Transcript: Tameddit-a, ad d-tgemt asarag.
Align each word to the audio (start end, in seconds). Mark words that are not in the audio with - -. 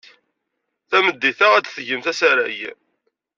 Tameddit-a, 0.89 1.47
ad 1.53 1.63
d-tgemt 1.65 2.05
asarag. 2.11 2.57